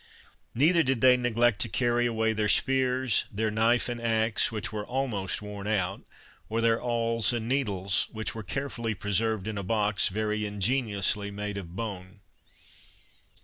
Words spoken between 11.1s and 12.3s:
made of bone.